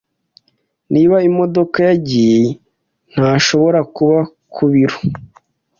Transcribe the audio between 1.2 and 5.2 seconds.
imodoka yagiye, ntashobora kuba ku biro.